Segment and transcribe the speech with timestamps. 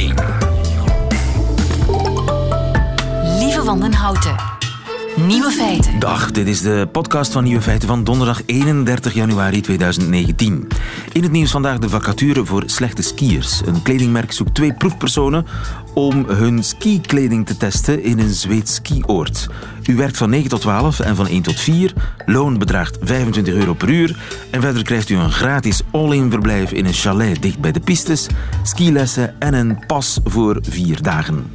[0.00, 0.14] 1.
[3.38, 4.34] Lieve Wandenhouten.
[5.26, 5.98] Nieuwe feiten.
[5.98, 10.68] Dag, dit is de podcast van Nieuwe Feiten van donderdag 31 januari 2019.
[11.12, 13.60] In het nieuws vandaag de vacature voor slechte skiers.
[13.66, 15.46] Een kledingmerk zoekt twee proefpersonen
[15.94, 19.48] om hun skikleding te testen in een Zweeds skioord.
[19.90, 21.92] U werkt van 9 tot 12 en van 1 tot 4.
[22.26, 24.16] Loon bedraagt 25 euro per uur.
[24.50, 28.26] En verder krijgt u een gratis all-in verblijf in een chalet dicht bij de pistes,
[28.62, 31.52] skilessen en een pas voor vier dagen.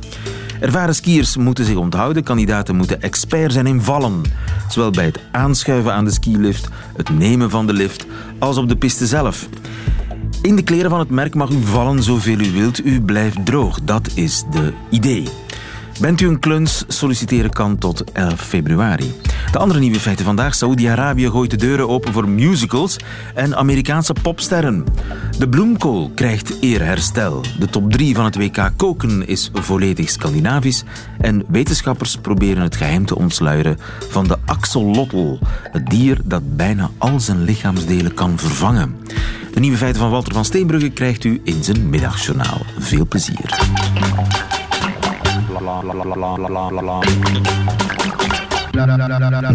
[0.60, 2.24] Ervaren skiers moeten zich onthouden.
[2.24, 4.22] Kandidaten moeten expert zijn in vallen.
[4.70, 8.06] Zowel bij het aanschuiven aan de skilift, het nemen van de lift,
[8.40, 9.48] als op de piste zelf.
[10.42, 12.86] In de kleren van het merk mag u vallen zoveel u wilt.
[12.86, 13.80] U blijft droog.
[13.84, 15.45] Dat is de idee.
[16.00, 16.84] Bent u een kluns?
[16.88, 19.14] Solliciteren kan tot 11 februari.
[19.52, 20.56] De andere nieuwe feiten vandaag.
[20.56, 22.98] Saoedi-Arabië gooit de deuren open voor musicals
[23.34, 24.86] en Amerikaanse popsterren.
[25.38, 27.44] De bloemkool krijgt eerherstel.
[27.60, 30.84] De top 3 van het WK koken is volledig Scandinavisch.
[31.18, 35.38] En wetenschappers proberen het geheim te ontsluieren van de axolotl.
[35.72, 38.96] Het dier dat bijna al zijn lichaamsdelen kan vervangen.
[39.54, 42.62] De nieuwe feiten van Walter van Steenbrugge krijgt u in zijn middagjournaal.
[42.80, 43.60] Veel plezier.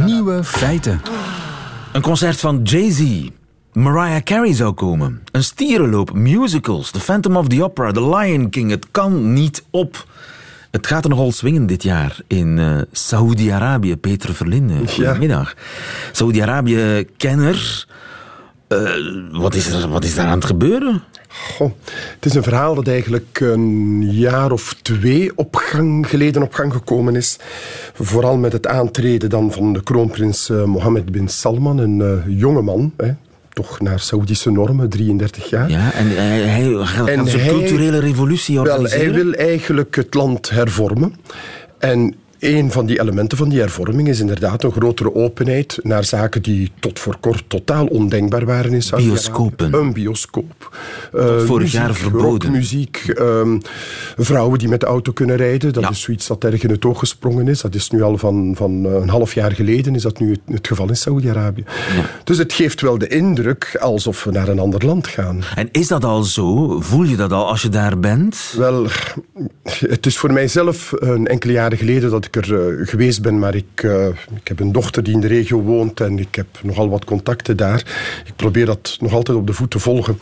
[0.05, 1.01] Nieuwe feiten.
[1.93, 3.29] Een concert van Jay-Z.
[3.73, 5.23] Mariah Carey zou komen.
[5.33, 8.71] Een stierenloop, musicals, The Phantom of the Opera, The Lion King.
[8.71, 10.07] Het kan niet op.
[10.71, 13.97] Het gaat er nogal swingen dit jaar in uh, Saoedi-Arabië.
[13.97, 15.55] Peter Verlinde, goedemiddag.
[16.13, 17.87] Saoedi-Arabië-kenner.
[18.69, 18.91] Uh,
[19.33, 21.03] wat, is er, wat is daar aan het gebeuren?
[21.33, 21.71] Goh,
[22.15, 26.73] het is een verhaal dat eigenlijk een jaar of twee op gang, geleden op gang
[26.73, 27.37] gekomen is.
[27.95, 32.63] Vooral met het aantreden dan van de kroonprins uh, Mohammed bin Salman, een uh, jonge
[32.63, 32.93] man.
[32.97, 33.13] Hè,
[33.49, 35.71] toch naar Saoedische normen, 33 jaar.
[35.71, 39.05] Ja, en hij, hij gaat en een culturele revolutie organiseren?
[39.05, 41.15] Wel, hij wil eigenlijk het land hervormen.
[41.79, 46.43] En een van die elementen van die hervorming is inderdaad een grotere openheid naar zaken
[46.43, 49.75] die tot voor kort totaal ondenkbaar waren in Saudi Bioscopen.
[49.75, 50.77] Een bioscoop.
[51.15, 52.51] Uh, vorig muziek, jaar verboden.
[52.51, 53.61] Muziek, um,
[54.17, 55.73] vrouwen die met de auto kunnen rijden.
[55.73, 55.91] Dat ja.
[55.91, 57.61] is zoiets dat erg in het oog gesprongen is.
[57.61, 60.67] Dat is nu al van, van een half jaar geleden is dat nu het, het
[60.67, 61.65] geval in Saudi-Arabië.
[61.97, 62.05] Ja.
[62.25, 65.43] Dus het geeft wel de indruk alsof we naar een ander land gaan.
[65.55, 66.81] En is dat al zo?
[66.81, 68.55] Voel je dat al als je daar bent?
[68.57, 68.87] Wel,
[69.65, 73.55] het is voor mijzelf een enkele jaren geleden dat ik er uh, geweest ben, maar
[73.55, 76.89] ik, uh, ik heb een dochter die in de regio woont en ik heb nogal
[76.89, 77.79] wat contacten daar.
[78.27, 80.19] Ik probeer dat nog altijd op de voet te volgen.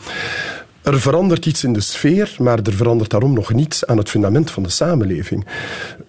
[0.81, 4.51] Er verandert iets in de sfeer, maar er verandert daarom nog niets aan het fundament
[4.51, 5.45] van de samenleving.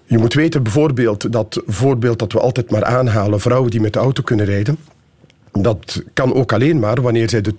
[0.05, 3.99] Je moet weten bijvoorbeeld dat voorbeeld dat we altijd maar aanhalen, vrouwen die met de
[3.99, 4.78] auto kunnen rijden.
[5.62, 7.54] Dat kan ook alleen maar wanneer zij de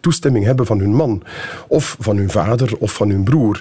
[0.00, 1.22] toestemming hebben van hun man,
[1.68, 3.60] of van hun vader of van hun broer.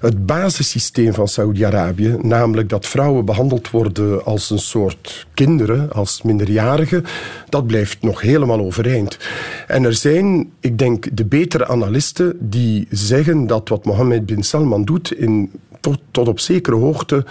[0.00, 7.04] Het basissysteem van Saudi-Arabië, namelijk dat vrouwen behandeld worden als een soort kinderen, als minderjarigen,
[7.48, 9.18] dat blijft nog helemaal overeind.
[9.66, 14.84] En er zijn, ik denk, de betere analisten die zeggen dat wat Mohammed bin Salman
[14.84, 15.50] doet in
[15.82, 17.24] tot, tot op zekere hoogte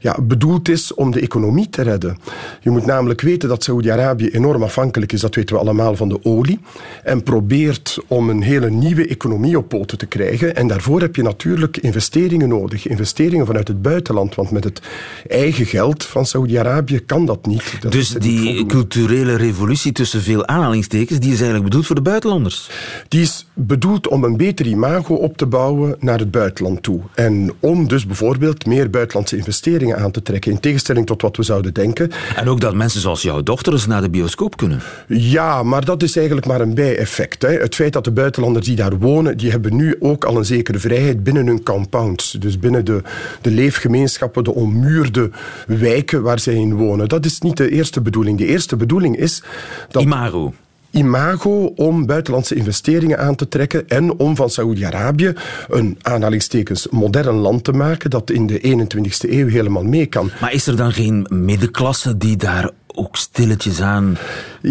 [0.00, 2.18] ja, bedoeld is om de economie te redden.
[2.60, 6.18] Je moet namelijk weten dat Saoedi-Arabië enorm afhankelijk is, dat weten we allemaal, van de
[6.22, 6.60] olie.
[7.02, 10.56] En probeert om een hele nieuwe economie op poten te krijgen.
[10.56, 12.86] En daarvoor heb je natuurlijk investeringen nodig.
[12.86, 14.34] Investeringen vanuit het buitenland.
[14.34, 14.80] Want met het
[15.28, 17.76] eigen geld van Saoedi-Arabië kan dat niet.
[17.80, 22.02] Dat dus die niet culturele revolutie tussen veel aanhalingstekens, die is eigenlijk bedoeld voor de
[22.02, 22.70] buitenlanders?
[23.08, 27.00] Die is bedoeld om een beter imago op te bouwen naar het buitenland toe.
[27.14, 30.52] En om dus bijvoorbeeld meer buitenlandse investeringen aan te trekken.
[30.52, 32.10] In tegenstelling tot wat we zouden denken.
[32.36, 34.80] En ook dat mensen zoals jouw dochter eens naar de bioscoop kunnen.
[35.08, 37.42] Ja, maar dat is eigenlijk maar een bijeffect.
[37.42, 37.48] Hè.
[37.48, 40.78] Het feit dat de buitenlanders die daar wonen, die hebben nu ook al een zekere
[40.78, 42.30] vrijheid binnen hun compounds.
[42.30, 43.02] Dus binnen de,
[43.40, 45.30] de leefgemeenschappen, de ommuurde
[45.66, 47.08] wijken waar zij in wonen.
[47.08, 48.38] Dat is niet de eerste bedoeling.
[48.38, 49.42] De eerste bedoeling is
[49.90, 50.02] dat...
[50.02, 50.52] Imago
[50.96, 55.32] imago om buitenlandse investeringen aan te trekken en om van Saoedi-Arabië
[55.68, 60.30] een aanhalingstekens modern land te maken dat in de 21ste eeuw helemaal mee kan.
[60.40, 64.16] Maar is er dan geen middenklasse die daar ook stilletjes aan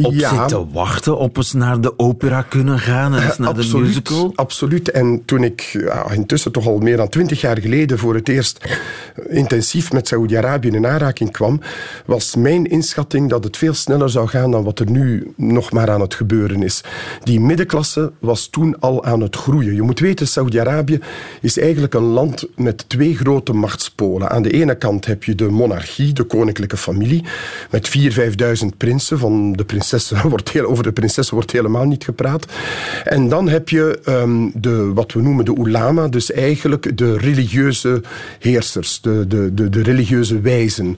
[0.03, 0.29] op ja.
[0.29, 3.87] zit te wachten op eens naar de opera kunnen gaan en eens naar absoluut, de
[3.87, 4.31] musical?
[4.35, 4.91] Absoluut.
[4.91, 8.79] En toen ik ja, intussen toch al meer dan twintig jaar geleden voor het eerst
[9.27, 11.61] intensief met Saoedi-Arabië in aanraking kwam,
[12.05, 15.91] was mijn inschatting dat het veel sneller zou gaan dan wat er nu nog maar
[15.91, 16.83] aan het gebeuren is.
[17.23, 19.75] Die middenklasse was toen al aan het groeien.
[19.75, 20.99] Je moet weten, Saoedi-Arabië
[21.41, 24.29] is eigenlijk een land met twee grote machtspolen.
[24.29, 27.23] Aan de ene kant heb je de monarchie, de koninklijke familie,
[27.69, 29.19] met vier vijfduizend prinsen.
[29.19, 32.45] Van de prinsessen wordt heel, over de prinsessen wordt helemaal niet gepraat.
[33.03, 38.01] En dan heb je um, de, wat we noemen de ulama, dus eigenlijk de religieuze
[38.39, 40.97] heersers, de, de, de, religieuze wijzen.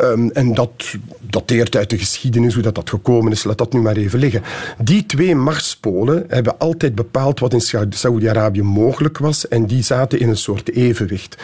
[0.00, 3.80] Um, en dat dateert uit de geschiedenis, hoe dat, dat gekomen is, laat dat nu
[3.80, 4.42] maar even liggen.
[4.78, 10.28] Die twee machtspolen hebben altijd bepaald wat in Saoedi-Arabië mogelijk was en die zaten in
[10.28, 11.36] een soort evenwicht.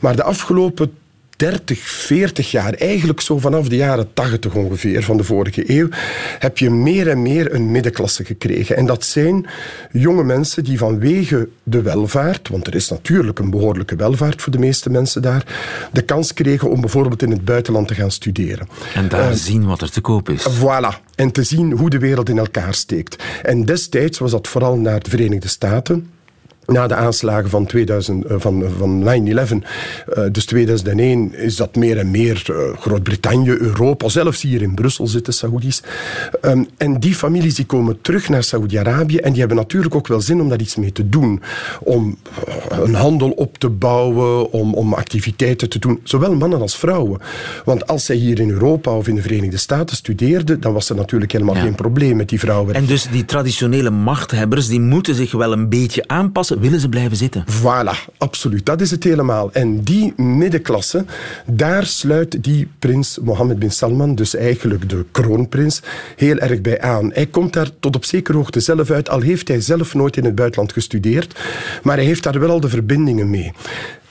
[0.00, 0.92] Maar de afgelopen
[1.40, 5.88] 30, 40 jaar, eigenlijk zo vanaf de jaren 80 ongeveer van de vorige eeuw,
[6.38, 8.76] heb je meer en meer een middenklasse gekregen.
[8.76, 9.46] En dat zijn
[9.92, 14.58] jonge mensen die vanwege de welvaart, want er is natuurlijk een behoorlijke welvaart voor de
[14.58, 15.44] meeste mensen daar,
[15.92, 18.68] de kans kregen om bijvoorbeeld in het buitenland te gaan studeren.
[18.94, 20.46] En daar uh, zien wat er te koop is.
[20.48, 21.14] Voilà.
[21.14, 23.22] En te zien hoe de wereld in elkaar steekt.
[23.42, 26.10] En destijds was dat vooral naar de Verenigde Staten
[26.72, 29.64] na de aanslagen van, 2000, eh, van, van 9-11,
[30.06, 35.06] eh, dus 2001, is dat meer en meer eh, Groot-Brittannië, Europa, zelfs hier in Brussel
[35.06, 35.82] zitten Saoedi's.
[36.40, 40.20] Ehm, en die families die komen terug naar Saoedi-Arabië en die hebben natuurlijk ook wel
[40.20, 41.42] zin om daar iets mee te doen.
[41.80, 42.18] Om
[42.68, 47.20] een handel op te bouwen, om, om activiteiten te doen, zowel mannen als vrouwen.
[47.64, 50.96] Want als zij hier in Europa of in de Verenigde Staten studeerden, dan was er
[50.96, 52.74] natuurlijk helemaal geen probleem met die vrouwen.
[52.74, 57.16] En dus die traditionele machthebbers, die moeten zich wel een beetje aanpassen willen ze blijven
[57.16, 57.44] zitten.
[57.48, 58.66] Voilà, absoluut.
[58.66, 59.52] Dat is het helemaal.
[59.52, 61.04] En die middenklasse,
[61.46, 65.82] daar sluit die prins Mohammed bin Salman, dus eigenlijk de kroonprins,
[66.16, 67.10] heel erg bij aan.
[67.12, 70.24] Hij komt daar tot op zekere hoogte zelf uit, al heeft hij zelf nooit in
[70.24, 71.40] het buitenland gestudeerd,
[71.82, 73.52] maar hij heeft daar wel al de verbindingen mee.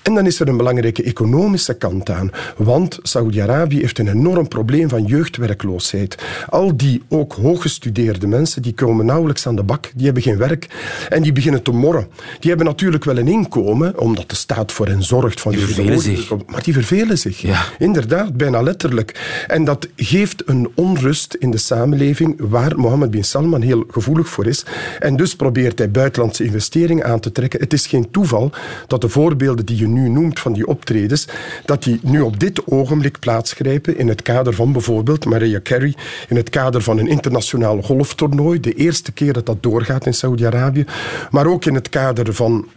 [0.02, 2.32] En dan is er een belangrijke economische kant aan.
[2.58, 6.18] Want Saoedi-Arabië heeft een enorm probleem van jeugdwerkloosheid.
[6.50, 9.92] Al die ook hooggestudeerde mensen, die komen nauwelijks aan de bak.
[9.96, 10.68] Die hebben geen werk.
[11.10, 12.08] En die beginnen te morren.
[12.40, 15.42] Die hebben natuurlijk wel een inkomen, omdat de staat voor hen zorgt.
[15.42, 16.30] Van die vervelen zich.
[16.48, 17.42] Maar die vervelen zich.
[17.42, 17.64] Ja.
[17.80, 19.44] Inderdaad, bijna letterlijk.
[19.48, 24.48] En dat geeft een onrust in de samenleving waar Mohammed bin Salman heel gevoelig voor
[24.48, 24.66] is.
[25.00, 27.60] En dus probeert hij buitenlandse investeringen aan te trekken.
[27.60, 28.52] Het is geen toeval
[28.88, 31.28] dat de voorbeelden die je nu noemt van die optredens,
[31.66, 35.96] dat die nu op dit ogenblik plaatsgrijpen in het kader van bijvoorbeeld Mariah Carey,
[36.28, 40.86] in het kader van een internationaal golftoernooi, de eerste keer dat dat doorgaat in Saudi-Arabië,
[41.32, 42.68] maar ook in het kader van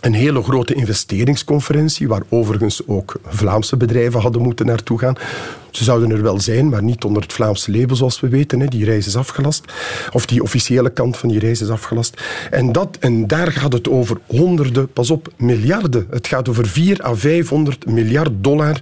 [0.00, 5.16] een hele grote investeringsconferentie, waar overigens ook Vlaamse bedrijven hadden moeten naartoe gaan.
[5.70, 8.66] Ze zouden er wel zijn, maar niet onder het Vlaamse label, zoals we weten.
[8.68, 9.64] Die reis is afgelast.
[10.12, 12.22] Of die officiële kant van die reis is afgelast.
[12.50, 16.06] En, dat, en daar gaat het over honderden, pas op, miljarden.
[16.10, 18.80] Het gaat over 4 à 500 miljard dollar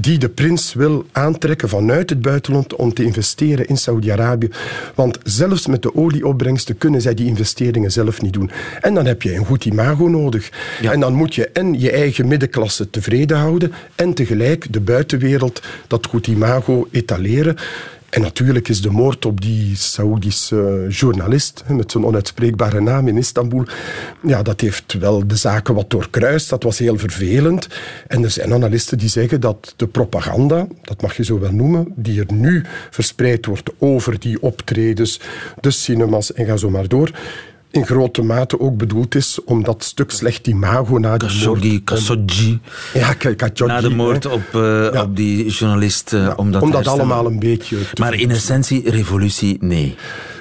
[0.00, 4.48] die de prins wil aantrekken vanuit het buitenland om te investeren in Saudi-Arabië.
[4.94, 8.50] Want zelfs met de olieopbrengsten kunnen zij die investeringen zelf niet doen.
[8.80, 10.50] En dan heb je een goed imago nodig.
[10.82, 16.06] En dan moet je en je eigen middenklasse tevreden houden en tegelijk de buitenwereld dat
[16.06, 17.56] goed imago etaleren.
[18.14, 23.64] En natuurlijk is de moord op die Saoedische journalist met zijn onuitspreekbare naam in Istanbul,
[24.22, 26.48] ja, dat heeft wel de zaken wat doorkruist.
[26.48, 27.68] Dat was heel vervelend.
[28.06, 31.92] En er zijn analisten die zeggen dat de propaganda, dat mag je zo wel noemen,
[31.96, 35.20] die er nu verspreid wordt over die optredens,
[35.60, 37.10] de cinemas en ga zo maar door,
[37.74, 41.84] in grote mate ook bedoeld is om dat stuk slecht imago na de Khashoggi, moord...
[41.84, 42.60] Khashoggi.
[42.94, 43.64] Ja, Khashoggi.
[43.66, 45.02] Na de moord op, uh, ja.
[45.02, 46.12] op die journalist.
[46.12, 47.76] Uh, ja, om dat, om dat allemaal een beetje...
[47.98, 49.96] Maar in essentie, revolutie, nee.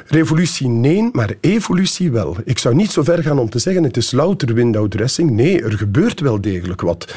[0.06, 2.38] Revolutie nee, maar evolutie wel.
[2.46, 5.32] Ik zou niet zo ver gaan om te zeggen het is louter window dressing.
[5.32, 7.14] Nee, er gebeurt wel degelijk wat.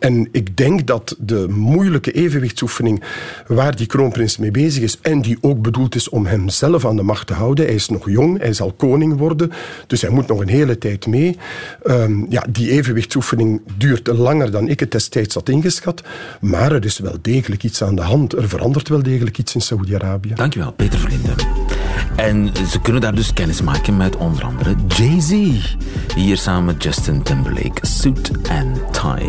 [0.00, 3.02] En ik denk dat de moeilijke evenwichtsoefening
[3.46, 7.02] waar die kroonprins mee bezig is en die ook bedoeld is om hemzelf aan de
[7.02, 9.52] macht te houden, hij is nog jong, hij zal koning worden,
[9.86, 11.38] dus hij moet nog een hele tijd mee.
[11.84, 16.02] Um, ja, die evenwichtsoefening duurt langer dan ik het destijds had ingeschat,
[16.40, 18.32] maar er is wel degelijk iets aan de hand.
[18.32, 20.34] Er verandert wel degelijk iets in Saoedi-Arabië.
[20.34, 21.34] Dankjewel, Peter Vlinden.
[22.16, 25.30] En ze kunnen daar dus kennis maken met onder andere Jay-Z.
[26.14, 29.28] Hier samen met Justin Timberlake, Suit and Tie.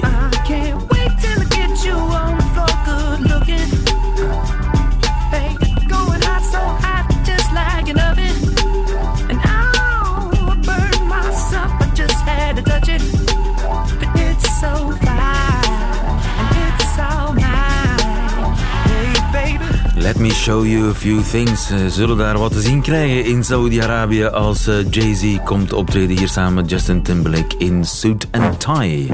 [20.21, 21.69] Me show you a few things.
[21.69, 26.27] We zullen daar wat te zien krijgen in Saudi-Arabië als eh, Jay-Z komt optreden hier
[26.27, 29.09] samen met Justin Timberlake in Suit and Tie.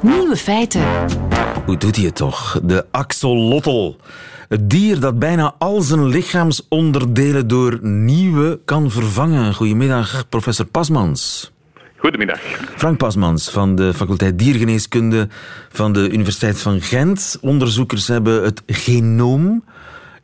[0.00, 0.84] Nieuwe feiten.
[1.66, 2.60] Hoe doet hij het toch?
[2.62, 3.96] De axolotl.
[4.48, 9.54] Het dier dat bijna al zijn lichaamsonderdelen door nieuwe kan vervangen.
[9.54, 11.53] Goedemiddag, professor Pasmans.
[12.04, 12.40] Goedemiddag.
[12.76, 15.26] Frank Pasmans van de faculteit Diergeneeskunde
[15.68, 17.38] van de Universiteit van Gent.
[17.42, 19.64] Onderzoekers hebben het genoom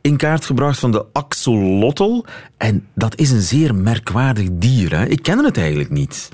[0.01, 2.23] in kaart gebracht van de axolotl.
[2.57, 4.97] En dat is een zeer merkwaardig dier.
[4.97, 5.05] Hè?
[5.05, 6.31] Ik ken het eigenlijk niet.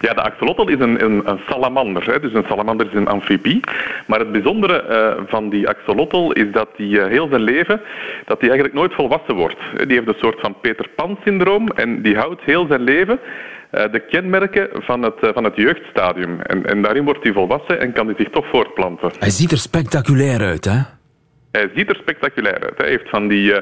[0.00, 2.12] Ja, de axolotl is een, een, een salamander.
[2.12, 2.20] Hè.
[2.20, 3.60] Dus een salamander is een amfibie.
[4.06, 7.80] Maar het bijzondere uh, van die axolotl is dat hij uh, heel zijn leven
[8.24, 9.60] dat hij eigenlijk nooit volwassen wordt.
[9.86, 13.20] Die heeft een soort van Peter Pan-syndroom en die houdt heel zijn leven
[13.70, 16.40] de kenmerken van het, van het jeugdstadium.
[16.40, 19.10] En, en daarin wordt hij volwassen en kan hij zich toch voortplanten.
[19.18, 20.78] Hij ziet er spectaculair uit, hè?
[21.50, 22.78] Hij ziet er spectaculair uit.
[22.78, 23.54] Hij heeft van die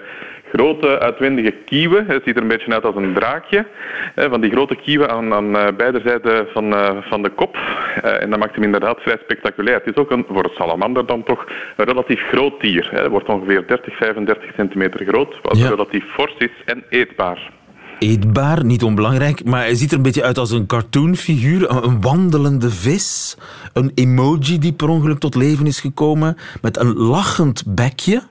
[0.53, 2.07] grote uitwendige kieven.
[2.07, 3.67] Het ziet er een beetje uit als een draakje.
[4.15, 7.57] Van die grote kieven aan, aan eh, beide zijden van, eh, van de kop.
[8.03, 9.79] Eh, en dat maakt hem inderdaad vrij spectaculair.
[9.85, 11.45] Het is ook een, voor een salamander dan toch
[11.77, 12.89] een relatief groot dier.
[12.91, 17.51] Hij wordt ongeveer 30, 35 centimeter groot, wat relatief fors is en eetbaar
[17.99, 22.71] eetbaar, niet onbelangrijk, maar hij ziet er een beetje uit als een cartoonfiguur, een wandelende
[22.71, 23.37] vis,
[23.73, 28.23] een emoji die per ongeluk tot leven is gekomen, met een lachend bekje.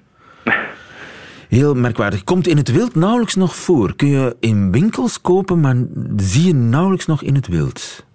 [1.49, 2.23] Heel merkwaardig.
[2.23, 3.95] Komt in het wild nauwelijks nog voor.
[3.95, 5.75] Kun je in winkels kopen, maar
[6.17, 8.05] zie je nauwelijks nog in het wild.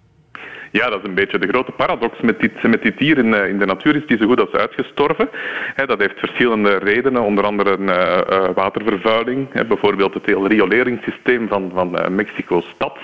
[0.71, 3.95] Ja, dat is een beetje de grote paradox met dit, dier in, in de natuur.
[3.95, 5.29] Is die zo goed als uitgestorven.
[5.85, 9.67] dat heeft verschillende redenen, onder andere uh, uh, watervervuiling.
[9.67, 12.97] bijvoorbeeld het hele rioleringssysteem van, van Mexico-stad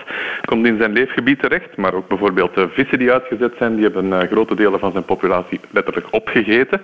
[0.45, 1.77] komt in zijn leefgebied terecht.
[1.77, 5.59] Maar ook bijvoorbeeld de vissen die uitgezet zijn, die hebben grote delen van zijn populatie
[5.71, 6.81] letterlijk opgegeten.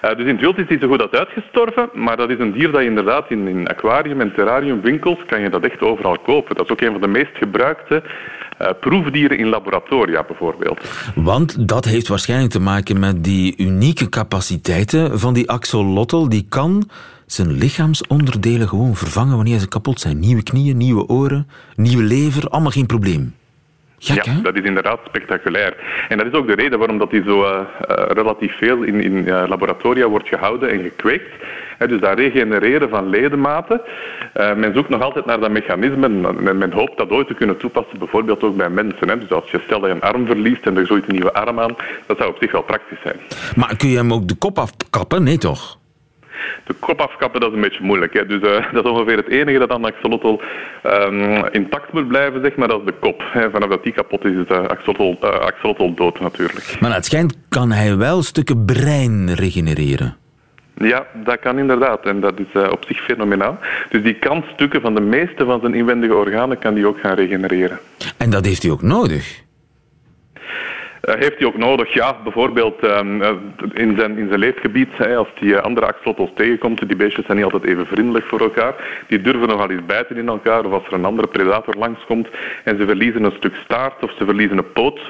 [0.00, 1.90] dus in het wild is die zo goed als uitgestorven.
[1.92, 5.50] Maar dat is een dier dat je inderdaad in, in aquarium- en terrariumwinkels kan je
[5.50, 6.56] dat echt overal kopen.
[6.56, 8.02] Dat is ook een van de meest gebruikte
[8.80, 10.80] proefdieren in laboratoria bijvoorbeeld.
[11.14, 16.28] Want dat heeft waarschijnlijk te maken met die unieke capaciteiten van die axolotl.
[16.28, 16.90] Die kan
[17.26, 20.20] zijn lichaamsonderdelen gewoon vervangen wanneer ze kapot zijn.
[20.20, 23.34] Nieuwe knieën, nieuwe oren, nieuwe lever, allemaal geen probleem.
[23.98, 25.76] Gek, ja, dat is inderdaad spectaculair.
[26.08, 27.60] En dat is ook de reden waarom dat die zo uh,
[28.08, 31.30] relatief veel in, in laboratoria wordt gehouden en gekweekt.
[31.78, 33.80] Dus dat regenereren van ledematen.
[34.34, 37.56] Uh, men zoekt nog altijd naar dat mechanisme en men hoopt dat ooit te kunnen
[37.56, 39.08] toepassen, bijvoorbeeld ook bij mensen.
[39.08, 39.18] Hè.
[39.18, 41.60] Dus als je stel dat je een arm verliest en er groeit een nieuwe arm
[41.60, 41.76] aan,
[42.06, 43.16] dat zou op zich wel praktisch zijn.
[43.56, 45.22] Maar kun je hem ook de kop afkappen?
[45.22, 45.82] Nee toch?
[46.64, 48.12] de kop afkappen, dat is een beetje moeilijk.
[48.12, 48.26] Hè.
[48.26, 50.40] Dus uh, dat is ongeveer het enige dat aan axolotl
[50.86, 53.22] um, intact moet blijven, zeg maar, dat is de kop.
[53.32, 53.50] Hè.
[53.50, 56.76] Vanaf dat die kapot is, is de axolotl, uh, axolotl dood natuurlijk.
[56.80, 60.16] Maar het schijnt kan hij wel stukken brein regenereren.
[60.74, 62.06] Ja, dat kan inderdaad.
[62.06, 63.58] En dat is uh, op zich fenomenaal.
[63.90, 67.14] Dus die kan stukken van de meeste van zijn inwendige organen kan die ook gaan
[67.14, 67.78] regenereren.
[68.16, 69.43] En dat heeft hij ook nodig?
[71.08, 73.22] Uh, heeft hij ook nodig, ja, bijvoorbeeld um,
[73.72, 77.64] in, zijn, in zijn leefgebied, als hij andere axolotls tegenkomt, die beestjes zijn niet altijd
[77.64, 78.74] even vriendelijk voor elkaar,
[79.08, 82.28] die durven nogal eens bijten in elkaar, of als er een andere predator langskomt
[82.64, 85.00] en ze verliezen een stuk staart of ze verliezen een poot,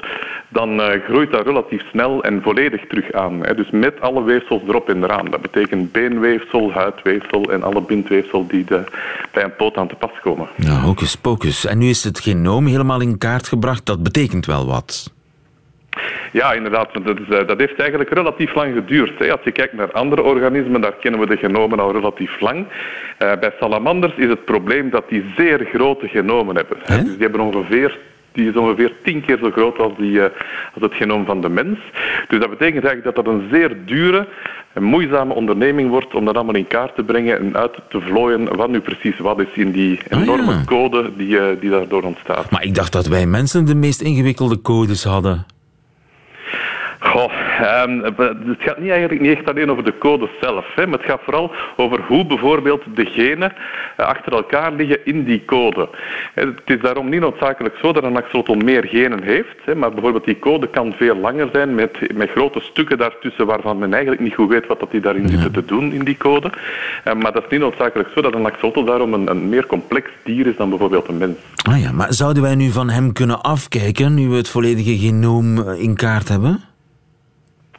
[0.49, 3.39] dan groeit dat relatief snel en volledig terug aan.
[3.55, 5.25] Dus met alle weefsels erop en eraan.
[5.31, 8.83] Dat betekent beenweefsel, huidweefsel en alle bindweefsel die de,
[9.31, 10.47] bij een poot aan te pas komen.
[10.55, 11.65] Ja, hocus pocus.
[11.65, 13.85] En nu is het genoom helemaal in kaart gebracht.
[13.85, 15.14] Dat betekent wel wat.
[16.31, 16.89] Ja, inderdaad.
[17.03, 19.29] Dat, eh, dat heeft eigenlijk relatief lang geduurd.
[19.31, 22.59] Als je kijkt naar andere organismen, daar kennen we de genomen al relatief lang.
[22.59, 22.67] Uh,
[23.39, 26.77] bij salamanders is het probleem dat die zeer grote genomen hebben.
[26.87, 27.97] Dus die hebben ongeveer
[28.35, 30.23] die is ongeveer tien keer zo groot als, die, uh,
[30.73, 31.79] als het genoom van de mens.
[32.27, 34.27] Dus dat betekent eigenlijk dat dat een zeer dure
[34.73, 38.55] en moeizame onderneming wordt om dat allemaal in kaart te brengen en uit te vlooien
[38.55, 42.51] wat nu precies wat is in die ah, enorme code die, die daardoor ontstaat.
[42.51, 45.45] Maar ik dacht dat wij mensen de meest ingewikkelde codes hadden.
[47.15, 47.31] Goh,
[47.83, 51.07] um, het gaat niet eigenlijk niet echt alleen over de code zelf, hè, maar het
[51.07, 53.53] gaat vooral over hoe bijvoorbeeld de genen
[53.97, 55.89] eh, achter elkaar liggen in die code.
[56.33, 60.25] Het is daarom niet noodzakelijk zo dat een axolotl meer genen heeft, hè, maar bijvoorbeeld
[60.25, 64.35] die code kan veel langer zijn met, met grote stukken daartussen waarvan men eigenlijk niet
[64.35, 66.51] goed weet wat dat die daarin zitten te doen in die code.
[67.07, 70.09] Uh, maar dat is niet noodzakelijk zo dat een axolotl daarom een, een meer complex
[70.23, 71.37] dier is dan bijvoorbeeld een mens.
[71.69, 75.57] Ah ja, maar zouden wij nu van hem kunnen afkijken nu we het volledige genoom
[75.57, 76.74] eh, in kaart hebben?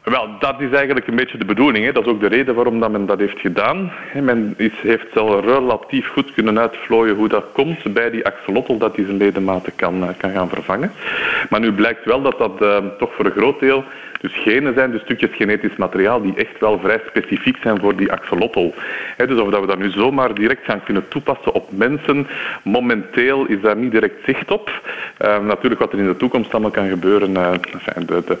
[0.09, 1.85] Wel, dat is eigenlijk een beetje de bedoeling.
[1.85, 1.91] Hè.
[1.91, 3.91] Dat is ook de reden waarom dat men dat heeft gedaan.
[4.21, 8.95] Men is, heeft zelf relatief goed kunnen uitvlooien hoe dat komt bij die axolotl dat
[8.95, 10.91] die zijn ledematen kan, eh, kan gaan vervangen.
[11.49, 13.83] Maar nu blijkt wel dat dat uh, toch voor een groot deel
[14.21, 18.11] dus genen zijn, dus stukjes genetisch materiaal die echt wel vrij specifiek zijn voor die
[18.11, 18.71] axolotl.
[19.17, 22.27] dus of dat we dat nu zomaar direct gaan kunnen toepassen op mensen,
[22.63, 24.81] momenteel is daar niet direct zicht op.
[25.21, 27.51] Uh, natuurlijk wat er in de toekomst allemaal kan gebeuren, uh,
[28.05, 28.37] de, de,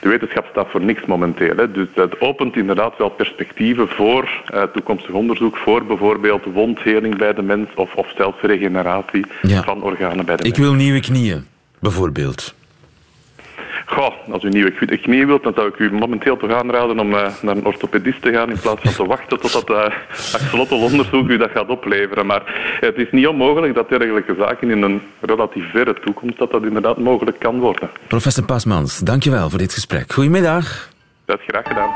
[0.00, 1.54] de, wetenschap staat voor niks momenteel.
[1.72, 7.42] Dus het opent inderdaad wel perspectieven voor uh, toekomstig onderzoek, voor bijvoorbeeld wondheling bij de
[7.42, 10.56] mens of, of zelfs regeneratie van organen bij de mens.
[10.56, 11.46] Ik wil nieuwe knieën.
[11.80, 12.54] bijvoorbeeld?
[13.86, 17.28] Goh, als u nieuwe knie wilt, dan zou ik u momenteel toch aanraden om uh,
[17.42, 19.84] naar een orthopedist te gaan in plaats van te wachten tot dat uh,
[20.32, 22.26] axolotl-onderzoek u dat gaat opleveren.
[22.26, 22.42] Maar
[22.80, 26.98] het is niet onmogelijk dat dergelijke zaken in een relatief verre toekomst dat dat inderdaad
[26.98, 27.90] mogelijk kan worden.
[28.06, 30.12] Professor Pasmans, dankjewel voor dit gesprek.
[30.12, 30.88] Goedemiddag.
[31.24, 31.90] Dat is graag gedaan.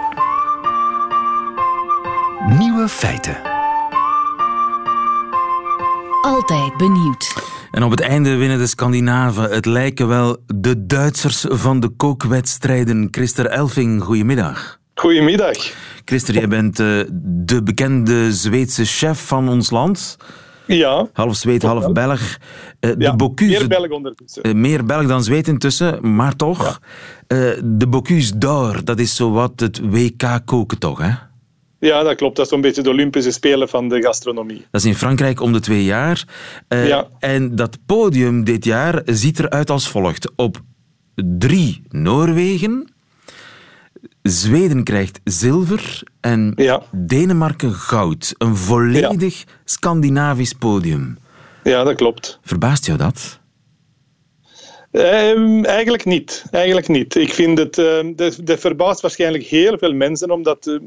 [2.59, 3.37] Nieuwe feiten.
[6.23, 7.59] Altijd benieuwd.
[7.71, 9.51] En op het einde winnen de Scandinaven.
[9.51, 13.09] Het lijken wel de Duitsers van de kookwedstrijden.
[13.11, 14.79] Christer Elfing, goedemiddag.
[14.95, 15.57] Goedemiddag.
[16.05, 20.17] Christer, jij bent uh, de bekende Zweedse chef van ons land.
[20.67, 21.09] Ja.
[21.13, 22.21] Half Zweed, half Belg.
[22.21, 24.47] Uh, ja, de Bocuse, meer Belg ondertussen.
[24.47, 26.81] Uh, meer Belg dan Zweed intussen, maar toch.
[27.29, 27.55] Ja.
[27.65, 31.13] de Bocuse d'Or, dat is zowat het WK koken toch, hè?
[31.81, 32.37] Ja, dat klopt.
[32.37, 34.67] Dat is zo'n beetje de Olympische Spelen van de gastronomie.
[34.71, 36.25] Dat is in Frankrijk om de twee jaar.
[36.69, 37.09] Uh, ja.
[37.19, 40.33] En dat podium dit jaar ziet eruit als volgt.
[40.37, 40.61] Op
[41.15, 42.93] drie Noorwegen,
[44.23, 46.83] Zweden krijgt zilver en ja.
[46.91, 48.35] Denemarken goud.
[48.39, 49.53] Een volledig ja.
[49.65, 51.19] Scandinavisch podium.
[51.63, 52.39] Ja, dat klopt.
[52.43, 53.40] Verbaast jou dat?
[54.93, 56.45] Um, eigenlijk niet.
[56.51, 57.15] Eigenlijk niet.
[57.15, 60.79] Ik vind het, uh, dat, dat verbaast waarschijnlijk heel veel mensen, omdat uh,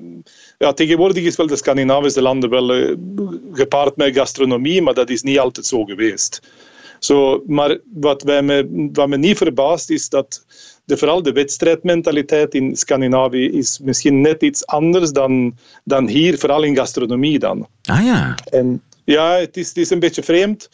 [0.58, 2.96] ja, tegenwoordig is wel de Scandinavische landen wel uh,
[3.52, 6.42] gepaard met gastronomie, maar dat is niet altijd zo geweest.
[7.00, 10.46] Zo, maar wat, wij me, wat me niet verbaast is dat
[10.86, 16.64] de, vooral de wedstrijdmentaliteit in Scandinavië is misschien net iets anders dan, dan hier, vooral
[16.64, 17.68] in gastronomie dan.
[17.84, 18.36] Ah ja.
[18.50, 20.70] En ja, het is, het is een beetje vreemd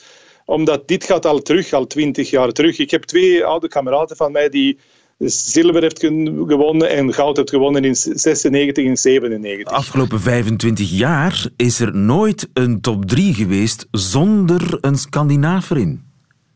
[0.50, 2.80] omdat dit gaat al terug, al twintig jaar terug.
[2.80, 4.78] Ik heb twee oude kameraden van mij die
[5.18, 9.70] zilver heeft gewonnen en goud heeft gewonnen in 96 en 97.
[9.70, 16.04] De afgelopen 25 jaar is er nooit een top 3 geweest zonder een Scandinaaf erin.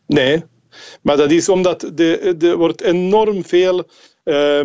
[0.06, 0.42] Nee,
[1.02, 3.84] maar dat is omdat er wordt enorm veel
[4.24, 4.60] uh,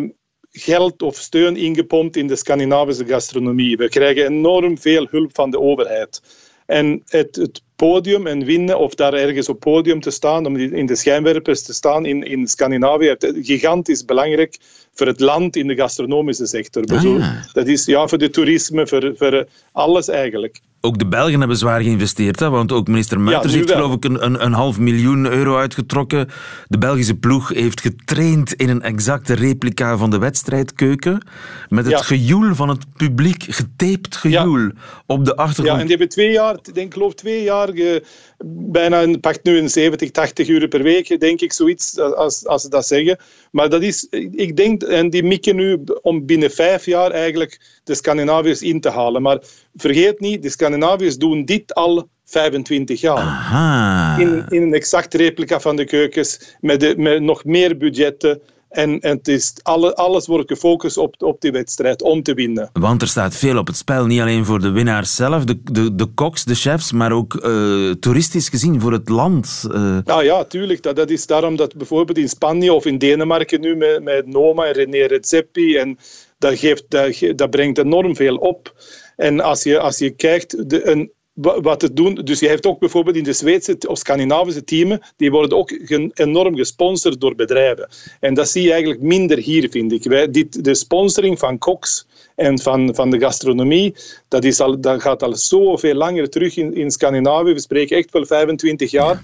[0.50, 3.76] geld of steun ingepompt in de Scandinavische gastronomie.
[3.76, 6.20] We krijgen enorm veel hulp van de overheid.
[6.66, 10.86] En het, het podium en winnen of daar ergens op podium te staan, om in
[10.86, 14.58] de schijnwerpers te staan in, in Scandinavië, gigantisch belangrijk
[14.94, 16.84] voor het land in de gastronomische sector.
[16.84, 20.60] Ah, Dat is ja, voor de toerisme, voor, voor alles eigenlijk.
[20.82, 22.50] Ook de Belgen hebben zwaar geïnvesteerd, hè?
[22.50, 26.28] want ook minister Muiters heeft geloof ik een, een, een, half miljoen euro uitgetrokken.
[26.68, 31.26] De Belgische ploeg heeft getraind in een exacte replica van de wedstrijdkeuken.
[31.68, 32.02] Met het ja.
[32.02, 34.70] gejoel van het publiek, getaped gejoel
[35.06, 35.68] op de achtergrond.
[35.68, 38.02] Ja, en die hebben twee jaar, ik denk geloof twee jaar, ge,
[38.44, 42.68] bijna pakt nu een 70, 80 uur per week, denk ik, zoiets, als, als ze
[42.68, 43.18] dat zeggen.
[43.50, 47.94] Maar dat is, ik denk, en die mikken nu om binnen vijf jaar eigenlijk de
[47.94, 49.22] Scandinaviërs in te halen.
[49.22, 49.38] Maar
[49.74, 54.20] vergeet niet, de Scandinaviërs doen dit al 25 jaar.
[54.20, 58.40] In, in een exacte replica van de keukens, met, de, met nog meer budgetten.
[58.70, 62.70] En, en het is alle, alles wordt gefocust op, op die wedstrijd om te winnen.
[62.72, 64.06] Want er staat veel op het spel.
[64.06, 67.90] Niet alleen voor de winnaars zelf, de, de, de koks, de chefs, maar ook uh,
[67.90, 69.64] toeristisch gezien voor het land.
[69.68, 69.98] Uh.
[70.04, 70.82] Nou ja, tuurlijk.
[70.82, 74.64] Dat, dat is daarom dat bijvoorbeeld in Spanje of in Denemarken nu met, met Noma
[74.64, 75.76] en René Redzepi.
[75.76, 75.98] En
[76.38, 78.74] dat, geeft, dat, dat brengt enorm veel op.
[79.16, 82.14] En als je, als je kijkt, de, een, wat het doen.
[82.14, 85.70] Dus je hebt ook bijvoorbeeld in de Zweedse of Scandinavische teams, die worden ook
[86.14, 87.88] enorm gesponsord door bedrijven.
[88.20, 90.32] En dat zie je eigenlijk minder hier, vind ik.
[90.32, 93.94] Dit, de sponsoring van koks en van, van de gastronomie,
[94.28, 97.52] dat, is al, dat gaat al zoveel langer terug in, in Scandinavië.
[97.52, 99.22] We spreken echt wel 25 jaar.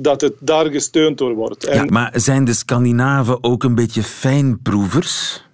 [0.00, 1.90] Dat het daar gesteund door wordt.
[1.90, 5.44] Maar zijn de Scandinaven ook een beetje fijnproevers?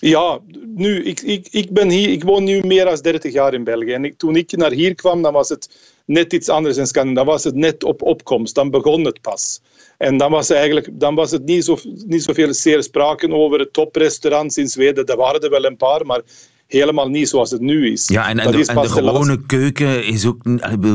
[0.00, 0.38] Ja,
[0.74, 3.92] nu, ik, ik, ik, ben hier, ik woon nu meer dan 30 jaar in België.
[3.92, 5.68] En ik, toen ik naar hier kwam, dan was het
[6.04, 7.24] net iets anders in Scandinavië.
[7.24, 8.54] Dan was het net op opkomst.
[8.54, 9.60] Dan begon het pas.
[9.98, 13.72] En dan was, eigenlijk, dan was het niet, zo, niet zoveel zeer sprake over het
[13.72, 15.06] toprestaurants in Zweden.
[15.06, 16.20] Er waren er wel een paar, maar
[16.66, 18.08] helemaal niet zoals het nu is.
[18.08, 20.42] Ja, en, en, de, en de, gewone keuken is ook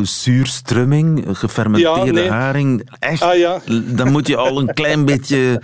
[0.03, 2.89] zuurstrumming, gefermenteerde haring.
[2.99, 3.61] Echt, ah, ja.
[3.85, 5.61] dan moet je al een klein beetje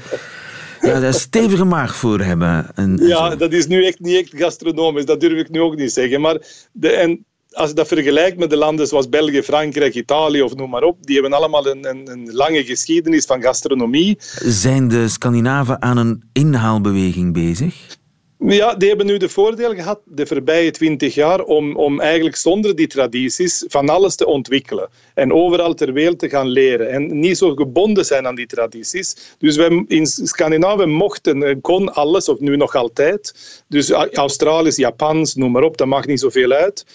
[0.82, 2.70] ja, daar stevige maag voor hebben.
[2.76, 5.06] En, ja, dat is nu echt niet echt gastronomisch.
[5.06, 6.22] Dat durf ik nu ook niet zeggen.
[6.22, 10.56] Maar de, en als je dat vergelijkt met de landen zoals België, Frankrijk, Italië of
[10.56, 14.18] noem maar op, die hebben allemaal een, een, een lange geschiedenis van gastronomie.
[14.44, 17.98] Zijn de Scandinaven aan een inhaalbeweging bezig?
[18.40, 22.76] Ja, die hebben nu de voordeel gehad de voorbije twintig jaar om, om eigenlijk zonder
[22.76, 24.90] die tradities van alles te ontwikkelen.
[25.14, 26.90] En overal ter wereld te gaan leren.
[26.90, 29.36] En niet zo gebonden zijn aan die tradities.
[29.38, 33.34] Dus wij in Scandinavië mochten, kon alles, of nu nog altijd.
[33.68, 36.86] Dus Australisch, Japans, noem maar op, dat maakt niet zoveel uit.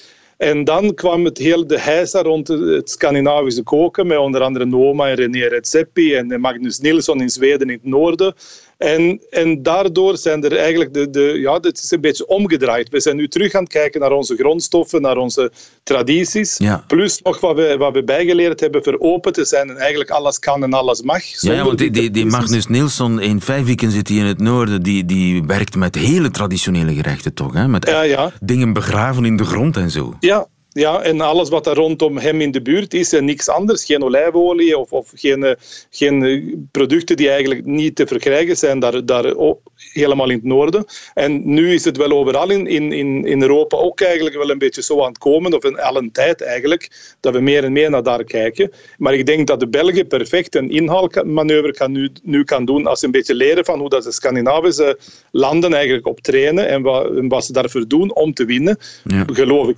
[0.42, 5.08] En dan kwam het heel de heisa rond het Scandinavische koken, met onder andere Noma
[5.08, 8.34] en René Redzepi en Magnus Nilsson in Zweden in het noorden.
[8.82, 12.88] En, en daardoor zijn er eigenlijk de, de, ja, het is een beetje omgedraaid.
[12.88, 16.60] We zijn nu terug aan het kijken naar onze grondstoffen, naar onze tradities.
[16.86, 20.38] Plus nog wat we, wat we bijgeleerd hebben voor open te zijn en eigenlijk alles
[20.38, 21.22] kan en alles mag.
[21.40, 24.82] Ja, want die, die, die Magnus Nilsson in vijf weken zit hij in het noorden,
[24.82, 27.52] die, die werkt met hele traditionele gerechten toch?
[27.52, 27.68] Hè?
[27.68, 28.32] Met ja, ja.
[28.40, 30.16] dingen begraven in de grond en zo.
[30.20, 33.84] Ja, ja, en alles wat er rondom hem in de buurt is en niks anders.
[33.84, 35.54] Geen olijfolie of, of geen, eh,
[35.90, 39.34] geen eh, producten die eigenlijk niet te verkrijgen zijn daar, daar
[39.76, 40.84] helemaal in het noorden.
[41.14, 42.92] En nu is het wel overal in, in,
[43.24, 46.12] in Europa ook eigenlijk wel een beetje zo aan het komen, of in al een
[46.12, 48.70] tijd eigenlijk, dat we meer en meer naar daar kijken.
[48.98, 52.98] Maar ik denk dat de Belgen perfect een inhaalmanoeuvre kan nu, nu kan doen als
[52.98, 54.98] ze een beetje leren van hoe dat de Scandinavische
[55.30, 58.78] landen eigenlijk optrainen en wat, en wat ze daarvoor doen om te winnen.
[59.04, 59.24] Ja.
[59.32, 59.76] Geloof ik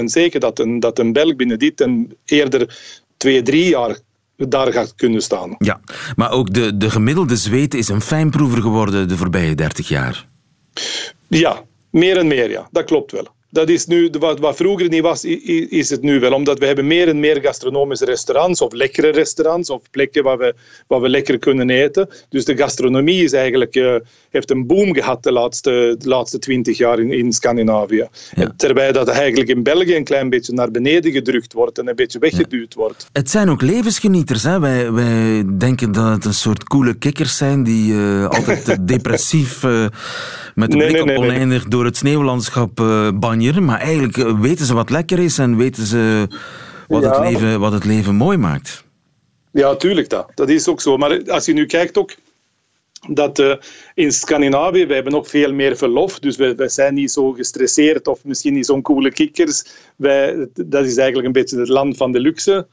[0.00, 2.78] 100% zeker dat een, dat een Belg binnen dit en eerder
[3.16, 3.98] twee, drie jaar
[4.36, 5.54] daar gaat kunnen staan.
[5.58, 5.80] Ja,
[6.16, 10.28] maar ook de, de gemiddelde zweet is een fijnproever geworden de voorbije 30 jaar.
[11.28, 12.68] Ja, meer en meer, ja.
[12.70, 16.32] Dat klopt wel dat is nu, wat, wat vroeger niet was, is het nu wel.
[16.32, 20.54] Omdat we hebben meer en meer gastronomische restaurants of lekkere restaurants of plekken waar we,
[20.86, 22.08] waar we lekker kunnen eten.
[22.28, 23.94] Dus de gastronomie is eigenlijk, uh,
[24.30, 28.08] heeft een boom gehad de laatste, de laatste twintig jaar in, in Scandinavië.
[28.56, 32.18] Terwijl dat eigenlijk in België een klein beetje naar beneden gedrukt wordt en een beetje
[32.18, 33.06] weggeduwd wordt.
[33.12, 34.42] Het zijn ook levensgenieters.
[34.42, 34.60] Hè?
[34.60, 39.62] Wij, wij denken dat het een soort coole kikkers zijn die uh, altijd depressief...
[39.62, 39.86] Uh,
[40.54, 43.64] met de blik op oneindig door het sneeuwlandschap uh, banjeren.
[43.64, 46.26] Maar eigenlijk eh, weten ze wat lekker is en weten ze
[46.88, 48.84] wat, het, leven, wat het leven mooi maakt.
[49.52, 50.30] Ja, tuurlijk dat.
[50.34, 50.96] Dat is ook zo.
[50.96, 52.14] Maar als je nu kijkt ook
[53.08, 53.54] dat uh,
[53.94, 58.08] in Scandinavië, we hebben ook veel meer verlof, dus wij, wij zijn niet zo gestresseerd
[58.08, 59.64] of misschien niet zo'n coole kikkers.
[59.96, 62.66] Wij, dat is eigenlijk een beetje het land van de luxe.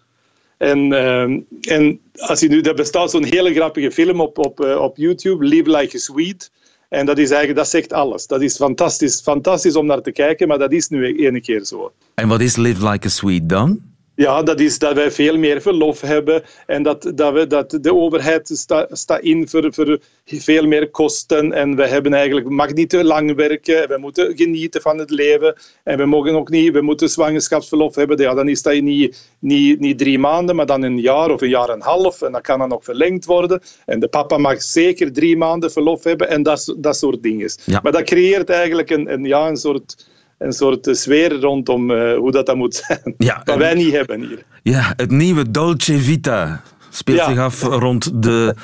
[0.57, 1.21] En, uh,
[1.61, 5.45] en als je nu, er bestaat zo'n hele grappige film op, op, uh, op YouTube,
[5.45, 6.45] Live Like a Swede.
[6.89, 8.27] En dat, is eigenlijk, dat zegt alles.
[8.27, 11.91] Dat is fantastisch, fantastisch om naar te kijken, maar dat is nu ene keer zo.
[12.13, 13.79] En wat is Live Like a Swede dan?
[14.19, 17.95] Ja, dat is dat wij veel meer verlof hebben en dat, dat, we, dat de
[17.95, 21.53] overheid staat sta in voor, voor veel meer kosten.
[21.53, 25.55] En we hebben eigenlijk, mag niet te lang werken, we moeten genieten van het leven.
[25.83, 29.79] En we mogen ook niet, we moeten zwangerschapsverlof hebben, ja, dan is dat niet, niet,
[29.79, 32.21] niet drie maanden, maar dan een jaar of een jaar en een half.
[32.21, 33.61] En dat kan dan nog verlengd worden.
[33.85, 36.29] En de papa mag zeker drie maanden verlof hebben.
[36.29, 37.51] En dat, dat soort dingen.
[37.83, 40.07] Maar dat creëert eigenlijk een, een, ja, een soort
[40.39, 43.13] een soort sfeer rondom uh, hoe dat, dat moet zijn.
[43.17, 44.43] Ja, Wat wij niet hebben hier.
[44.63, 48.55] Ja, het nieuwe Dolce Vita speelt zich af rond de,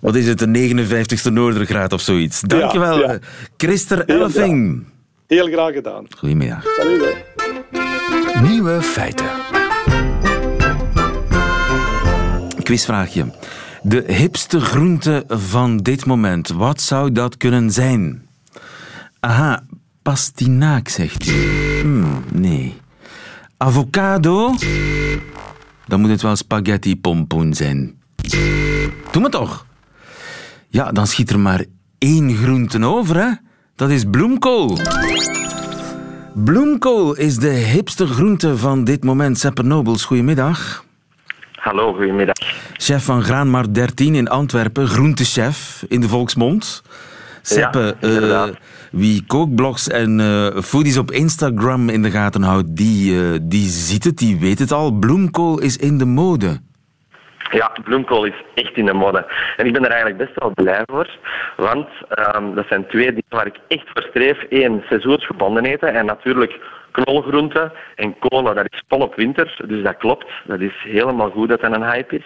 [0.00, 0.84] wat is het, de
[1.26, 2.40] 59ste Noordergraad of zoiets.
[2.40, 3.18] Dankjewel, ja, ja.
[3.56, 4.84] Christer Elfing.
[5.26, 6.06] Heel graag gedaan.
[6.18, 6.64] Goedemiddag.
[6.76, 7.16] Salut.
[8.42, 9.26] Nieuwe feiten.
[12.62, 13.24] Quizvraagje.
[13.82, 18.26] De hipste groente van dit moment, wat zou dat kunnen zijn?
[19.20, 19.62] Aha,
[20.02, 21.32] Pastinaak, zegt u.
[21.80, 22.76] Hmm, nee.
[23.56, 24.54] Avocado?
[25.86, 27.94] Dan moet het wel spaghetti pompoen zijn.
[29.10, 29.66] Doe maar toch.
[30.68, 31.64] Ja, dan schiet er maar
[31.98, 33.30] één groente over, hè.
[33.74, 34.78] Dat is bloemkool.
[36.34, 39.38] Bloemkool is de hipste groente van dit moment.
[39.38, 40.84] Seppe Nobels, goedemiddag.
[41.52, 42.36] Hallo, goedemiddag.
[42.72, 46.82] Chef van Graanmar 13 in Antwerpen, groentechef in de volksmond.
[47.42, 48.54] Seppe, ja, uh,
[48.90, 54.04] wie kookblogs en uh, foodies op Instagram in de gaten houdt, die, uh, die ziet
[54.04, 54.90] het, die weet het al.
[54.92, 56.60] Bloemkool is in de mode.
[57.50, 59.26] Ja, bloemkool is echt in de mode.
[59.56, 61.18] En ik ben er eigenlijk best wel blij voor.
[61.56, 61.88] Want
[62.36, 64.38] um, dat zijn twee dingen waar ik echt voor streef.
[64.48, 65.94] Eén, seizoensgebonden eten.
[65.94, 66.58] En natuurlijk
[66.90, 69.56] knolgroenten en kolen, dat is volop winter.
[69.66, 70.26] Dus dat klopt.
[70.44, 72.24] Dat is helemaal goed dat dat een hype is.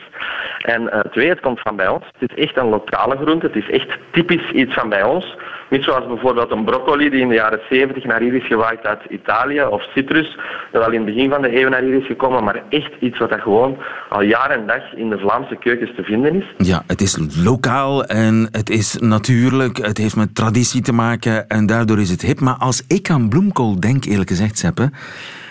[0.58, 2.04] En uh, twee, het komt van bij ons.
[2.18, 3.46] Het is echt een lokale groente.
[3.46, 5.36] Het is echt typisch iets van bij ons.
[5.70, 9.00] Niet zoals bijvoorbeeld een broccoli die in de jaren 70 naar hier is gewaaid uit
[9.08, 10.38] Italië of citrus,
[10.72, 13.18] dat wel in het begin van de eeuw naar hier is gekomen, maar echt iets
[13.18, 16.66] wat gewoon al jaar en dag in de Vlaamse keukens te vinden is.
[16.66, 21.66] Ja, het is lokaal en het is natuurlijk, het heeft met traditie te maken en
[21.66, 22.40] daardoor is het hip.
[22.40, 24.90] Maar als ik aan bloemkool denk, eerlijk gezegd, Seppe,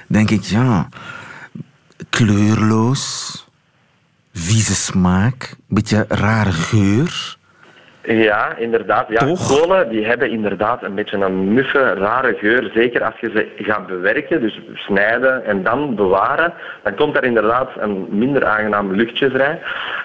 [0.08, 0.88] denk ik ja,
[2.10, 3.34] kleurloos,
[4.34, 7.38] vieze smaak, beetje rare geur.
[8.04, 9.06] Ja, inderdaad.
[9.10, 12.72] Ja, kolen die hebben inderdaad een beetje een muffe, rare geur.
[12.74, 17.70] Zeker als je ze gaat bewerken, dus snijden en dan bewaren, dan komt er inderdaad
[17.78, 19.62] een minder aangenaam luchtje vrij.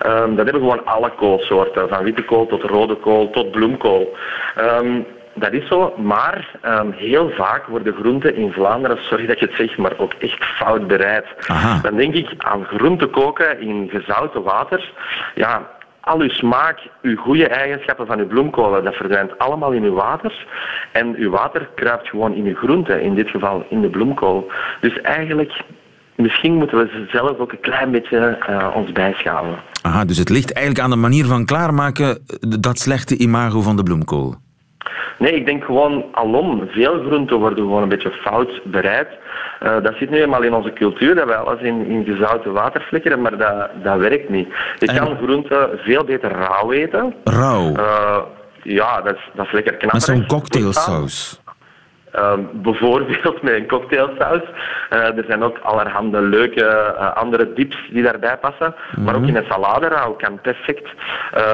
[0.07, 4.17] Um, dat hebben gewoon alle koolsoorten, van witte kool tot rode kool tot bloemkool.
[4.61, 9.47] Um, dat is zo, maar ehm, heel vaak worden groenten in Vlaanderen, sorry dat je
[9.47, 11.27] het zegt, maar ook echt fout bereid.
[11.47, 11.81] Aha.
[11.83, 14.93] Dan denk ik aan groenten koken in gezouten water.
[15.35, 15.71] Ja,
[16.09, 20.47] al uw smaak, uw goede eigenschappen van uw bloemkolen, dat verdwijnt allemaal in uw water.
[20.93, 24.51] En uw water kruipt gewoon in uw groente, in dit geval in de bloemkool.
[24.81, 25.63] Dus eigenlijk,
[26.17, 29.57] misschien moeten we zelf ook een klein beetje uh, ons bijschalen.
[29.83, 32.15] Aha, dus het ligt eigenlijk aan de manier van klaarmaken, eh,
[32.61, 34.37] dat slechte imago van de bloemkool.
[35.19, 36.69] Nee, ik denk gewoon alom.
[36.71, 39.09] Veel groenten worden gewoon een beetje fout bereid.
[39.63, 42.81] Uh, dat zit nu eenmaal in onze cultuur, dat wij alles in, in gezouten water
[42.81, 44.49] flikkeren, maar dat, dat werkt niet.
[44.79, 44.97] Je en...
[44.97, 47.15] kan groenten veel beter rauw eten.
[47.25, 47.77] Rauw?
[47.77, 48.19] Uh,
[48.63, 50.09] ja, dat is, dat is lekker knapperig.
[50.09, 51.41] Met zo'n cocktailsaus?
[52.15, 54.43] Uh, bijvoorbeeld met een cocktailsaus.
[54.93, 58.67] Uh, er zijn ook allerhande leuke uh, andere dips die daarbij passen.
[58.67, 59.05] Mm -hmm.
[59.05, 60.89] Maar ook in een salade rauw kan perfect.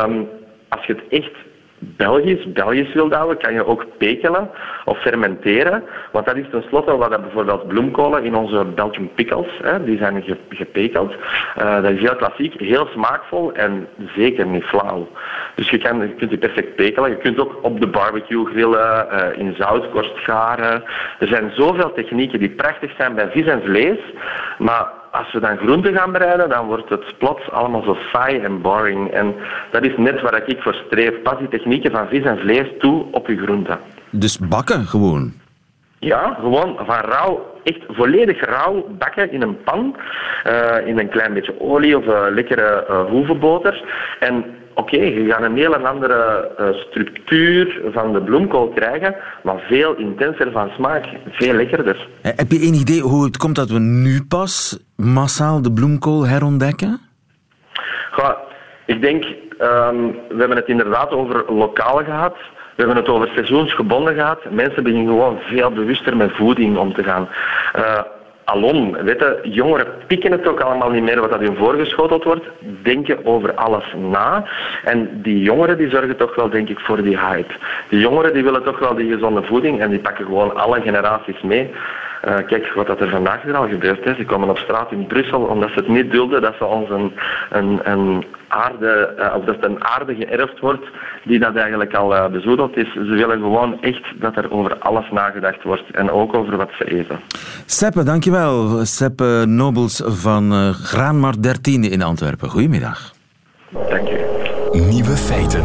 [0.05, 0.29] Um,
[0.69, 1.33] als je het echt
[1.97, 4.51] Belgisch, Belgisch wilt houden, kan je ook pekelen
[4.85, 5.83] of fermenteren.
[6.13, 11.15] Want dat is tenslotte wat bijvoorbeeld bloemkolen in onze Belgian pickles, hè, die zijn gepekeld.
[11.59, 15.09] Uh, dat is heel klassiek, heel smaakvol en zeker niet flauw.
[15.55, 17.11] Dus je, kan, je kunt die perfect pekelen.
[17.11, 20.85] Je kunt ook op de barbecue grillen, uh, in zoutkorst garen.
[21.19, 23.99] Er zijn zoveel technieken die prachtig zijn bij vis en vlees.
[24.59, 28.61] Maar als we dan groenten gaan bereiden, dan wordt het plots allemaal zo saai en
[28.61, 29.11] boring.
[29.11, 29.35] En
[29.71, 31.23] dat is net waar ik voor streef.
[31.23, 33.79] Pas die technieken van vis en vlees toe op je groenten.
[34.11, 35.33] Dus bakken gewoon?
[35.99, 39.97] Ja, gewoon van rauw, echt volledig rauw bakken in een pan.
[40.47, 43.83] Uh, in een klein beetje olie of uh, lekkere uh, hoevenboter.
[44.21, 49.59] En oké, okay, je gaat een heel andere uh, structuur van de bloemkool krijgen, maar
[49.69, 52.09] veel intenser van smaak, veel lekkerder.
[52.23, 57.01] Heb je een idee hoe het komt dat we nu pas massaal de bloemkool herontdekken?
[58.11, 58.35] Goh,
[58.87, 62.37] ik denk, um, we hebben het inderdaad over lokaal gehad.
[62.77, 64.51] We hebben het over seizoensgebonden gehad.
[64.51, 67.29] Mensen beginnen gewoon veel bewuster met voeding om te gaan.
[67.77, 68.01] Uh,
[68.45, 72.45] alom, weet je, jongeren pikken het ook allemaal niet meer wat dat hun voorgeschoteld wordt,
[72.83, 74.45] denken over alles na.
[74.85, 77.55] En die jongeren die zorgen toch wel, denk ik, voor die hype.
[77.89, 81.43] Die jongeren die willen toch wel die gezonde voeding en die pakken gewoon alle generaties
[81.43, 81.71] mee.
[82.29, 84.17] Uh, kijk wat dat er vandaag weer al gebeurd is.
[84.17, 87.13] Ze komen op straat in Brussel omdat ze het niet dulden dat ze ons een,
[87.51, 90.87] een, een aarde, uh, of dat een aarde geërfd wordt
[91.25, 92.93] die dat eigenlijk al uh, bezoedeld is.
[92.93, 96.85] Ze willen gewoon echt dat er over alles nagedacht wordt en ook over wat ze
[96.85, 97.21] eten.
[97.67, 98.85] Seppe, dankjewel.
[98.85, 102.49] Seppe Nobels van uh, Graanmar 13 in Antwerpen.
[102.49, 103.13] Goedemiddag.
[103.71, 104.71] Dank je.
[104.73, 105.65] Nieuwe feiten.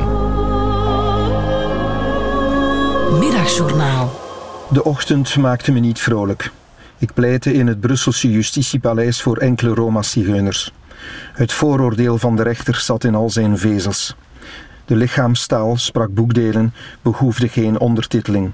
[3.20, 4.09] Middagjournaal.
[4.72, 6.52] De ochtend maakte me niet vrolijk.
[6.98, 10.72] Ik pleitte in het Brusselse justitiepaleis voor enkele Roma-zigeuners.
[11.34, 14.16] Het vooroordeel van de rechter zat in al zijn vezels.
[14.86, 18.52] De lichaamstaal sprak boekdelen, behoefde geen ondertiteling.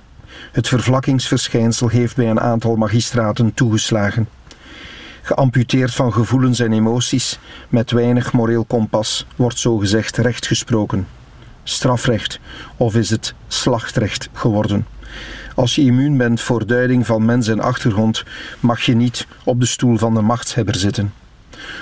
[0.51, 4.27] Het vervlakkingsverschijnsel heeft bij een aantal magistraten toegeslagen.
[5.21, 11.07] Geamputeerd van gevoelens en emoties, met weinig moreel kompas, wordt zogezegd recht gesproken.
[11.63, 12.39] Strafrecht,
[12.77, 14.85] of is het slachtrecht geworden?
[15.55, 18.23] Als je immuun bent voor duiding van mens en achtergrond,
[18.59, 21.13] mag je niet op de stoel van de machtshebber zitten.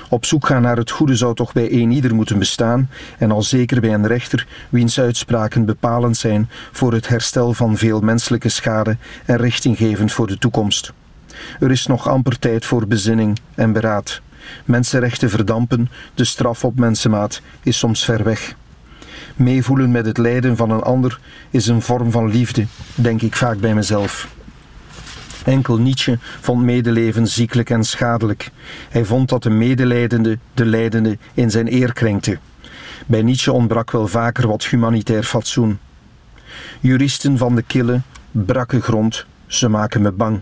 [0.10, 3.42] Op zoek gaan naar het goede zou toch bij een ieder moeten bestaan, en al
[3.42, 8.98] zeker bij een rechter, wiens uitspraken bepalend zijn voor het herstel van veel menselijke schade
[9.26, 10.94] en richtinggevend voor de toekomst.
[11.60, 14.22] Er is nog amper tijd voor bezinning en beraad.
[14.66, 18.56] Mensenrechten verdampen, de straf op mensenmaat is soms ver weg.
[19.36, 21.20] Meevoelen met het lijden van een ander
[21.50, 22.66] is een vorm van liefde,
[22.96, 24.28] denk ik vaak bij mezelf.
[25.46, 28.52] Enkel Nietzsche vond medeleven ziekelijk en schadelijk.
[28.90, 32.38] Hij vond dat de medelijdende de lijdende in zijn eer krenkte.
[33.06, 35.80] Bij Nietzsche ontbrak wel vaker wat humanitair fatsoen.
[36.80, 40.40] Juristen van de kille, brakke grond, ze maken me bang.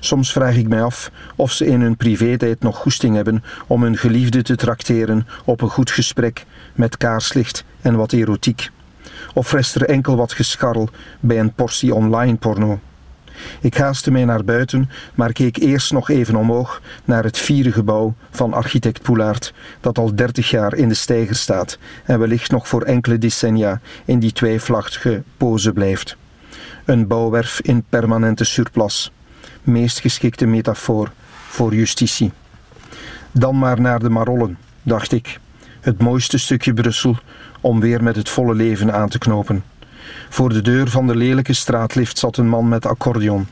[0.00, 3.96] Soms vraag ik mij af of ze in hun privé-tijd nog goesting hebben om hun
[3.96, 6.44] geliefde te trakteren op een goed gesprek
[6.74, 8.70] met kaarslicht en wat erotiek.
[9.34, 10.88] Of rest er enkel wat gescharrel
[11.20, 12.80] bij een portie online porno.
[13.60, 18.14] Ik haastte mij naar buiten, maar keek eerst nog even omhoog naar het vierde gebouw
[18.30, 22.82] van architect Poulaert, dat al dertig jaar in de steiger staat en wellicht nog voor
[22.82, 26.16] enkele decennia in die tweevlachtige pose blijft.
[26.84, 29.12] Een bouwwerf in permanente surplus.
[29.62, 31.12] Meest geschikte metafoor
[31.48, 32.32] voor justitie.
[33.32, 35.40] Dan maar naar de Marollen, dacht ik.
[35.84, 37.16] Het mooiste stukje Brussel
[37.60, 39.64] om weer met het volle leven aan te knopen.
[40.28, 43.46] Voor de deur van de lelijke straatlift zat een man met accordeon.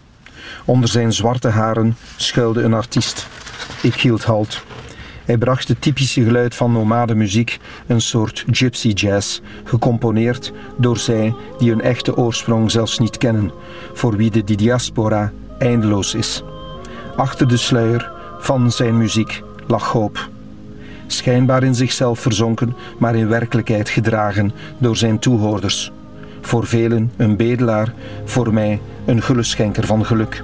[0.64, 3.26] Onder zijn zwarte haren schuilde een artiest.
[3.82, 4.64] Ik hield halt.
[5.24, 11.34] Hij bracht het typische geluid van nomade muziek, een soort gypsy jazz, gecomponeerd door zij
[11.58, 13.52] die hun echte oorsprong zelfs niet kennen,
[13.92, 16.42] voor wie de diaspora eindeloos is.
[17.16, 20.30] Achter de sluier van zijn muziek lag hoop.
[21.06, 25.92] Schijnbaar in zichzelf verzonken, maar in werkelijkheid gedragen door zijn toehoorders.
[26.40, 27.92] Voor velen een bedelaar,
[28.24, 30.42] voor mij een gulleschenker van geluk.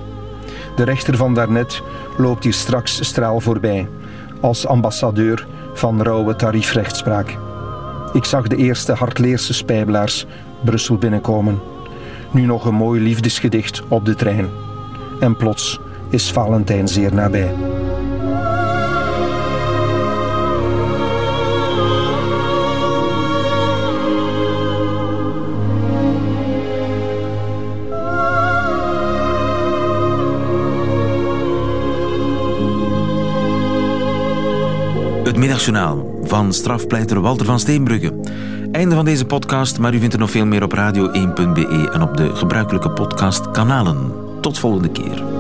[0.76, 1.82] De rechter van daarnet
[2.16, 3.88] loopt hier straks straal voorbij,
[4.40, 7.38] als ambassadeur van rauwe tariefrechtspraak.
[8.12, 10.26] Ik zag de eerste hardleerse spijbelaars
[10.64, 11.60] Brussel binnenkomen.
[12.30, 14.48] Nu nog een mooi liefdesgedicht op de trein.
[15.20, 17.77] En plots is Valentijn zeer nabij.
[35.38, 38.12] Middagjournaal van strafpleiter Walter van Steenbrugge.
[38.72, 42.16] Einde van deze podcast, maar u vindt er nog veel meer op radio1.be en op
[42.16, 44.12] de gebruikelijke podcastkanalen.
[44.40, 45.37] Tot volgende keer.